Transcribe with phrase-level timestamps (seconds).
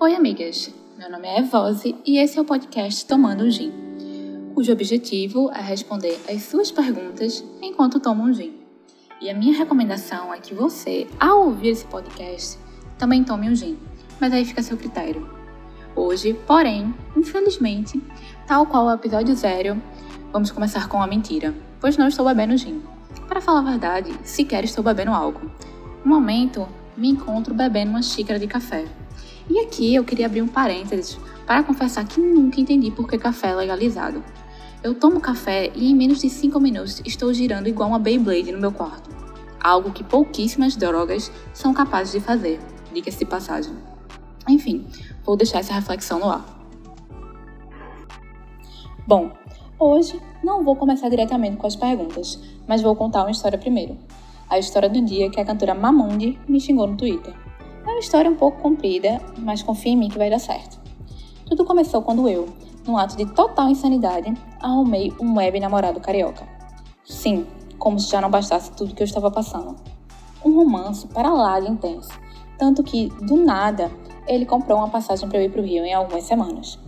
[0.00, 0.72] Oi, amigas!
[0.96, 3.72] Meu nome é Evose e esse é o podcast Tomando um Gin,
[4.54, 8.54] cujo objetivo é responder às suas perguntas enquanto tomo um gin.
[9.20, 12.56] E a minha recomendação é que você, ao ouvir esse podcast,
[12.96, 13.76] também tome um gin,
[14.20, 15.28] mas aí fica a seu critério.
[15.96, 18.00] Hoje, porém, infelizmente,
[18.46, 19.82] tal qual o episódio zero,
[20.32, 22.80] vamos começar com a mentira, pois não estou bebendo gin.
[23.26, 25.50] Para falar a verdade, sequer estou bebendo álcool.
[26.04, 28.84] No momento, me encontro bebendo uma xícara de café.
[29.48, 33.48] E aqui eu queria abrir um parênteses para confessar que nunca entendi por que café
[33.48, 34.22] é legalizado.
[34.82, 38.60] Eu tomo café e em menos de 5 minutos estou girando igual uma Beyblade no
[38.60, 39.08] meu quarto.
[39.58, 42.60] Algo que pouquíssimas drogas são capazes de fazer,
[42.92, 43.72] diga-se de passagem.
[44.48, 44.86] Enfim,
[45.24, 46.44] vou deixar essa reflexão no ar.
[49.06, 49.32] Bom,
[49.78, 53.96] hoje não vou começar diretamente com as perguntas, mas vou contar uma história primeiro.
[54.48, 57.34] A história do dia que a cantora Mamundi me xingou no Twitter.
[57.88, 60.78] É uma história um pouco comprida, mas confia em mim que vai dar certo.
[61.46, 62.46] Tudo começou quando eu,
[62.86, 64.30] num ato de total insanidade,
[64.60, 66.46] arrumei um web namorado carioca.
[67.02, 67.46] Sim,
[67.78, 69.74] como se já não bastasse tudo que eu estava passando.
[70.44, 72.10] Um romance para lá de intenso,
[72.58, 73.90] tanto que, do nada,
[74.26, 76.78] ele comprou uma passagem para eu ir para o Rio em algumas semanas.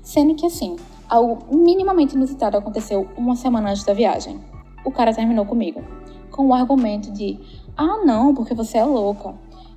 [0.00, 0.76] Sendo que, assim,
[1.06, 4.40] algo minimamente inusitado aconteceu uma semana antes da viagem.
[4.86, 5.84] O cara terminou comigo,
[6.30, 7.38] com o argumento de:
[7.76, 9.34] ah, não, porque você é louca.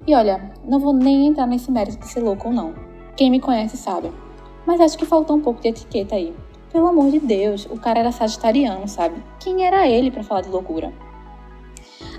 [0.10, 2.74] E olha, não vou nem entrar nesse mérito de ser louco ou não.
[3.16, 4.12] Quem me conhece sabe.
[4.66, 6.36] Mas acho que faltou um pouco de etiqueta aí.
[6.74, 9.24] Pelo amor de Deus, o cara era sagitariano, sabe?
[9.40, 10.92] Quem era ele para falar de loucura?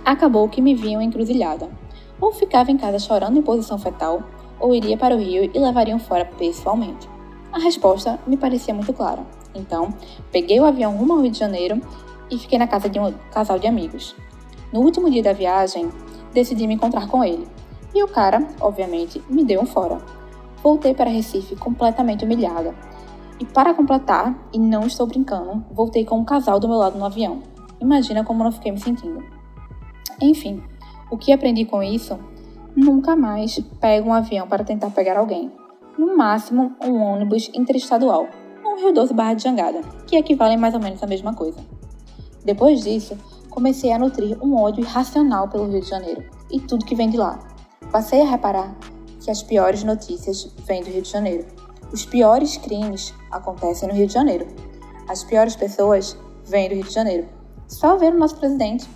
[0.04, 1.68] Acabou que me viam encruzilhada.
[2.20, 4.22] Ou ficava em casa chorando em posição fetal,
[4.60, 7.10] ou iria para o Rio e levariam fora pessoalmente.
[7.52, 9.26] A resposta me parecia muito clara.
[9.52, 9.92] Então,
[10.30, 11.82] peguei o avião rumo ao Rio de Janeiro
[12.30, 14.14] e fiquei na casa de um casal de amigos.
[14.72, 15.90] No último dia da viagem,
[16.32, 17.48] decidi me encontrar com ele.
[17.94, 19.98] E o cara, obviamente, me deu um fora.
[20.62, 22.74] Voltei para Recife completamente humilhada.
[23.40, 27.04] E para completar, e não estou brincando, voltei com um casal do meu lado no
[27.04, 27.42] avião.
[27.80, 29.24] Imagina como não fiquei me sentindo.
[30.20, 30.62] Enfim,
[31.10, 32.18] o que aprendi com isso
[32.76, 35.50] nunca mais pego um avião para tentar pegar alguém.
[35.98, 38.28] No máximo, um ônibus interestadual,
[38.64, 41.58] um Rio Doce barra de Jangada, que equivalem mais ou menos à mesma coisa.
[42.44, 43.18] Depois disso,
[43.50, 47.16] comecei a nutrir um ódio irracional pelo Rio de Janeiro e tudo que vem de
[47.16, 47.49] lá.
[47.92, 48.72] Passei a reparar
[49.18, 51.44] que as piores notícias vêm do Rio de Janeiro.
[51.92, 54.46] Os piores crimes acontecem no Rio de Janeiro.
[55.08, 57.28] As piores pessoas vêm do Rio de Janeiro.
[57.66, 58.88] Só ver o nosso presidente.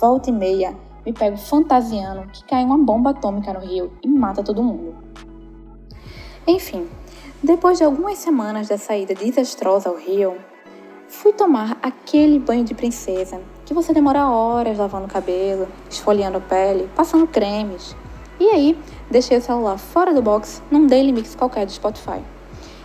[0.00, 0.74] Volta e meia,
[1.04, 4.94] me pego fantasiando que cai uma bomba atômica no Rio e mata todo mundo.
[6.46, 6.88] Enfim,
[7.42, 10.34] depois de algumas semanas dessa ida desastrosa ao Rio,
[11.08, 16.40] fui tomar aquele banho de princesa que você demora horas lavando o cabelo, esfoliando a
[16.40, 17.94] pele, passando cremes.
[18.38, 18.78] E aí,
[19.10, 22.20] deixei o celular fora do box num daily mix qualquer do Spotify.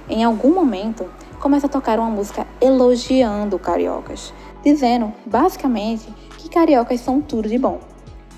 [0.08, 4.34] Em algum momento, começa a tocar uma música elogiando cariocas,
[4.64, 7.80] dizendo, basicamente, que cariocas são tudo de bom.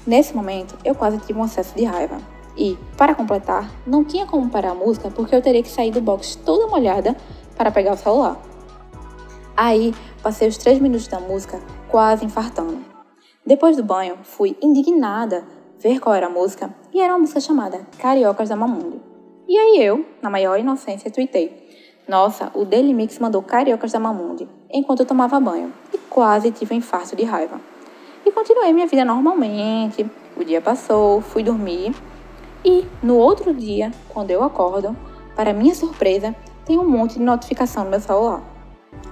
[0.05, 2.17] Nesse momento, eu quase tive um acesso de raiva.
[2.57, 6.01] E, para completar, não tinha como parar a música porque eu teria que sair do
[6.01, 7.15] box toda molhada
[7.55, 8.37] para pegar o celular.
[9.55, 9.93] Aí,
[10.23, 12.79] passei os três minutos da música quase infartando.
[13.45, 15.43] Depois do banho, fui indignada
[15.81, 19.01] ver qual era a música e era uma música chamada Cariocas da Mamundo.
[19.47, 21.67] E aí eu, na maior inocência, tuitei:
[22.07, 26.75] Nossa, o Daily Mix mandou Cariocas da Mamundi enquanto eu tomava banho e quase tive
[26.75, 27.59] um infarto de raiva.
[28.25, 30.05] E continuei minha vida normalmente.
[30.37, 31.93] O dia passou, fui dormir.
[32.63, 34.95] E no outro dia, quando eu acordo,
[35.35, 38.43] para minha surpresa, tem um monte de notificação no meu celular.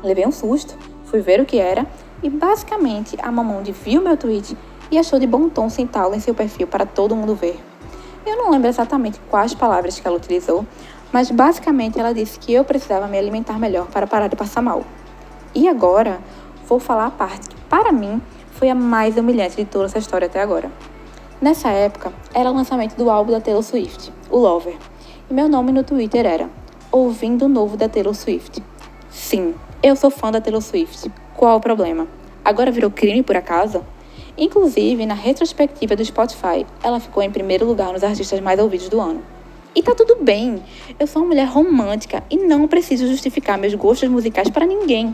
[0.03, 1.87] Levei um susto, fui ver o que era
[2.21, 4.55] e basicamente a Mamonde viu meu tweet
[4.91, 7.59] e achou de bom tom sentá-lo em seu perfil para todo mundo ver.
[8.25, 10.65] Eu não lembro exatamente quais palavras que ela utilizou,
[11.11, 14.83] mas basicamente ela disse que eu precisava me alimentar melhor para parar de passar mal.
[15.55, 16.19] E agora
[16.67, 20.27] vou falar a parte que, para mim, foi a mais humilhante de toda essa história
[20.27, 20.71] até agora.
[21.41, 24.77] Nessa época, era o lançamento do álbum da Taylor Swift, o Lover,
[25.29, 26.49] e meu nome no Twitter era
[26.91, 28.63] Ouvindo o Novo da Taylor Swift.
[29.09, 31.11] Sim, eu sou fã da Taylor Swift.
[31.37, 32.07] Qual o problema?
[32.43, 33.85] Agora virou crime por acaso?
[34.41, 39.01] Inclusive, na retrospectiva do Spotify, ela ficou em primeiro lugar nos artistas mais ouvidos do
[39.01, 39.21] ano.
[39.75, 40.63] E tá tudo bem,
[40.97, 45.13] eu sou uma mulher romântica e não preciso justificar meus gostos musicais para ninguém.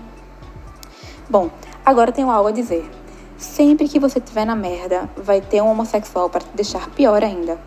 [1.28, 1.50] Bom,
[1.84, 2.88] agora tenho algo a dizer.
[3.36, 7.60] Sempre que você estiver na merda, vai ter um homossexual para te deixar pior ainda.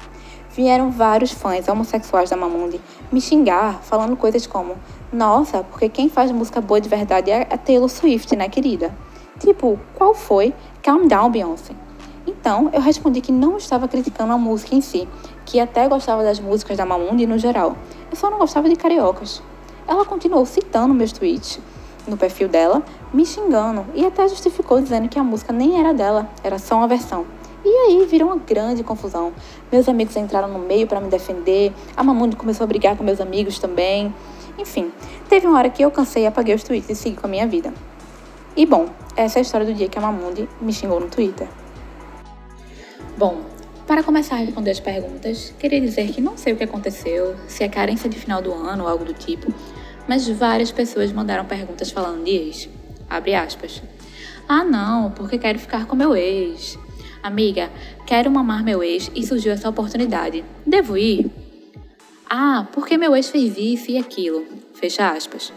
[0.51, 4.77] Vieram vários fãs homossexuais da Mamundi me xingar, falando coisas como:
[5.13, 8.95] Nossa, porque quem faz música boa de verdade é a Taylor Swift, né, querida?
[9.39, 10.53] Tipo, qual foi?
[10.83, 11.75] Calm down, Beyoncé.
[12.27, 15.09] Então, eu respondi que não estava criticando a música em si,
[15.47, 17.77] que até gostava das músicas da Mamundi no geral.
[18.11, 19.43] Eu só não gostava de cariocas.
[19.87, 21.59] Ela continuou citando meus tweets
[22.07, 22.83] no perfil dela,
[23.13, 26.89] me xingando e até justificou dizendo que a música nem era dela, era só uma
[26.89, 27.25] versão.
[27.65, 29.33] E aí virou uma grande confusão.
[29.71, 33.21] Meus amigos entraram no meio para me defender, a Mamundi começou a brigar com meus
[33.21, 34.15] amigos também.
[34.59, 34.93] Enfim,
[35.29, 37.73] teve uma hora que eu cansei, apaguei os tweets e segui com a minha vida.
[38.59, 41.47] E bom, essa é a história do dia que a Mamundi me xingou no Twitter.
[43.17, 43.41] Bom,
[43.87, 47.63] para começar a responder as perguntas, queria dizer que não sei o que aconteceu, se
[47.63, 49.55] é carência de final do ano ou algo do tipo,
[50.09, 52.69] mas várias pessoas mandaram perguntas falando de ex.
[53.09, 53.81] Abre aspas.
[54.49, 56.77] Ah, não, porque quero ficar com meu ex.
[57.23, 57.71] Amiga,
[58.07, 60.45] quero mamar meu ex e surgiu essa oportunidade.
[60.67, 61.31] Devo ir?
[62.29, 64.45] Ah, porque meu ex fez isso e aquilo.
[64.75, 65.53] Fecha aspas.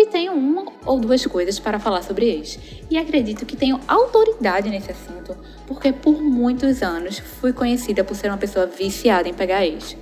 [0.00, 2.58] E tenho uma ou duas coisas para falar sobre ex.
[2.90, 5.36] E acredito que tenho autoridade nesse assunto,
[5.66, 9.94] porque por muitos anos fui conhecida por ser uma pessoa viciada em pegar ex.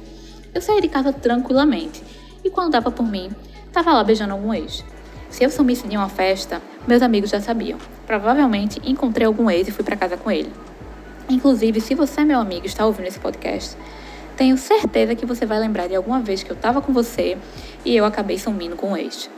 [0.54, 2.02] Eu saía de casa tranquilamente,
[2.44, 3.30] e quando dava por mim,
[3.72, 4.84] Tava lá beijando algum ex.
[5.30, 7.78] Se eu sumisse de uma festa, meus amigos já sabiam.
[8.06, 10.50] Provavelmente encontrei algum ex e fui para casa com ele.
[11.28, 13.76] Inclusive, se você é meu amigo e está ouvindo esse podcast,
[14.36, 17.36] tenho certeza que você vai lembrar de alguma vez que eu estava com você
[17.84, 19.28] e eu acabei sumindo com o ex.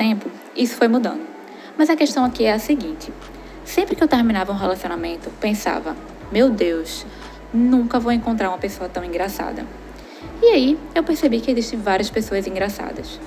[0.00, 1.20] Tempo, isso foi mudando.
[1.76, 3.12] Mas a questão aqui é a seguinte:
[3.66, 5.94] sempre que eu terminava um relacionamento, pensava,
[6.32, 7.04] meu Deus,
[7.52, 9.66] nunca vou encontrar uma pessoa tão engraçada.
[10.40, 13.20] E aí eu percebi que existem várias pessoas engraçadas.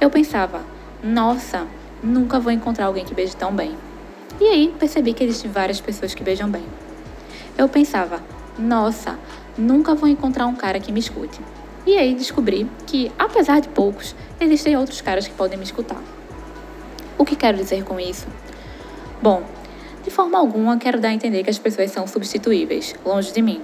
[0.00, 0.62] Eu pensava,
[1.04, 1.66] nossa,
[2.02, 3.76] nunca vou encontrar alguém que beije tão bem.
[4.40, 6.64] E aí percebi que existem várias pessoas que beijam bem.
[7.58, 8.22] Eu pensava,
[8.58, 9.18] nossa,
[9.58, 11.38] nunca vou encontrar um cara que me escute.
[11.88, 16.02] E aí descobri que, apesar de poucos, existem outros caras que podem me escutar.
[17.16, 18.26] O que quero dizer com isso?
[19.22, 19.42] Bom,
[20.04, 23.62] de forma alguma quero dar a entender que as pessoas são substituíveis, longe de mim.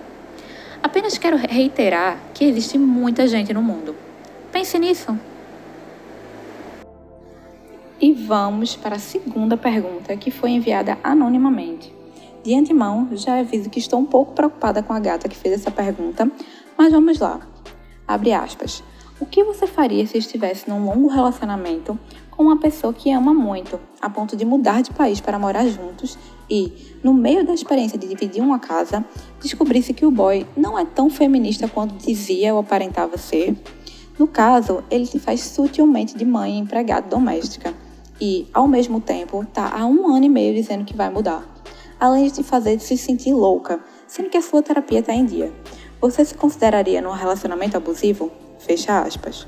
[0.82, 3.94] Apenas quero reiterar que existe muita gente no mundo.
[4.50, 5.15] Pense nisso.
[8.00, 11.94] E vamos para a segunda pergunta que foi enviada anonimamente.
[12.43, 15.71] De antemão, já aviso que estou um pouco preocupada com a gata que fez essa
[15.71, 16.26] pergunta,
[16.79, 17.53] mas vamos lá.
[18.06, 18.82] Abre aspas.
[19.20, 21.98] O que você faria se estivesse num longo relacionamento
[22.30, 26.18] com uma pessoa que ama muito, a ponto de mudar de país para morar juntos
[26.50, 29.04] e, no meio da experiência de dividir uma casa,
[29.40, 33.56] descobrisse que o boy não é tão feminista quanto dizia ou aparentava ser?
[34.18, 37.72] No caso, ele se faz sutilmente de mãe empregada doméstica
[38.20, 41.44] e, ao mesmo tempo, tá há um ano e meio dizendo que vai mudar,
[41.98, 45.52] além de te fazer se sentir louca, sendo que a sua terapia está em dia.
[46.04, 48.30] Você se consideraria num relacionamento abusivo?
[48.58, 49.46] Fecha aspas.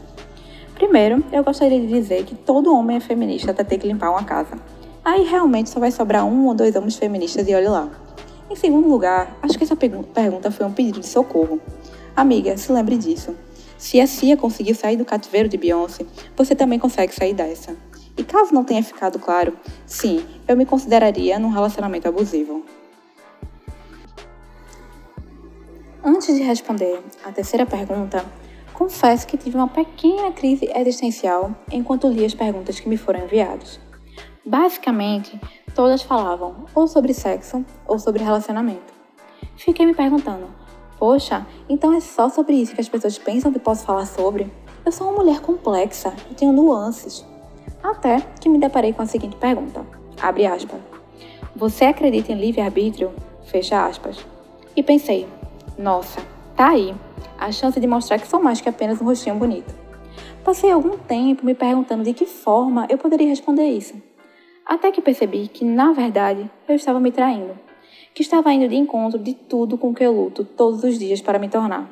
[0.74, 4.24] Primeiro, eu gostaria de dizer que todo homem é feminista até ter que limpar uma
[4.24, 4.58] casa.
[5.04, 7.90] Aí realmente só vai sobrar um ou dois homens feministas e olhe lá.
[8.50, 11.60] Em segundo lugar, acho que essa pergunta foi um pedido de socorro.
[12.16, 13.36] Amiga, se lembre disso.
[13.76, 17.76] Se a Cia conseguiu sair do cativeiro de Beyoncé, você também consegue sair dessa.
[18.16, 19.52] E caso não tenha ficado claro,
[19.84, 22.64] sim, eu me consideraria num relacionamento abusivo.
[26.06, 28.24] Antes de responder a terceira pergunta,
[28.76, 33.80] Confesso que tive uma pequena crise existencial enquanto li as perguntas que me foram enviadas.
[34.44, 35.40] Basicamente,
[35.74, 38.92] todas falavam ou sobre sexo ou sobre relacionamento.
[39.56, 40.48] Fiquei me perguntando:
[40.98, 44.52] poxa, então é só sobre isso que as pessoas pensam que posso falar sobre?
[44.84, 47.24] Eu sou uma mulher complexa e tenho nuances.
[47.82, 49.86] Até que me deparei com a seguinte pergunta:
[50.20, 50.80] abre aspas.
[51.56, 53.10] Você acredita em livre-arbítrio?
[53.46, 54.18] Fecha aspas.
[54.76, 55.26] E pensei:
[55.78, 56.20] nossa,
[56.56, 56.94] tá aí
[57.38, 59.74] a chance de mostrar que sou mais que apenas um rostinho bonito.
[60.42, 63.94] Passei algum tempo me perguntando de que forma eu poderia responder isso.
[64.64, 67.58] Até que percebi que, na verdade, eu estava me traindo.
[68.14, 71.38] Que estava indo de encontro de tudo com que eu luto todos os dias para
[71.38, 71.90] me tornar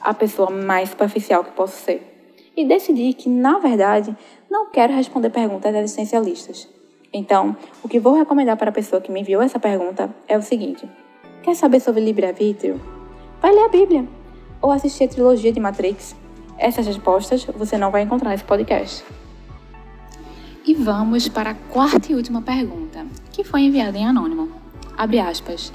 [0.00, 2.30] a pessoa mais superficial que posso ser.
[2.56, 4.14] E decidi que, na verdade,
[4.50, 6.68] não quero responder perguntas existencialistas.
[7.12, 10.42] Então, o que vou recomendar para a pessoa que me enviou essa pergunta é o
[10.42, 10.88] seguinte:
[11.42, 13.01] Quer saber sobre livre-arbítrio?
[13.42, 14.08] Vai ler a Bíblia
[14.60, 16.14] ou assistir a trilogia de Matrix?
[16.56, 19.04] Essas respostas você não vai encontrar nesse podcast.
[20.64, 24.48] E vamos para a quarta e última pergunta, que foi enviada em anônimo.
[24.96, 25.72] Abre aspas.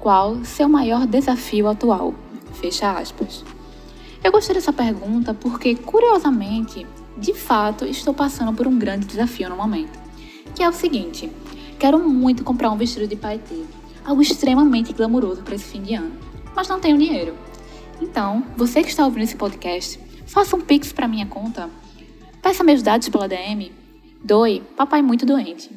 [0.00, 2.12] Qual seu maior desafio atual?
[2.54, 3.44] Fecha aspas.
[4.24, 6.84] Eu gostei dessa pergunta porque, curiosamente,
[7.16, 9.96] de fato, estou passando por um grande desafio no momento.
[10.52, 11.30] Que é o seguinte:
[11.78, 13.62] quero muito comprar um vestido de paetê,
[14.04, 17.34] algo extremamente glamouroso para esse fim de ano, mas não tenho dinheiro.
[18.00, 21.70] Então, você que está ouvindo esse podcast, faça um pix para minha conta.
[22.42, 23.72] Peça meus dados pela DM.
[24.22, 25.70] Doe, papai muito doente.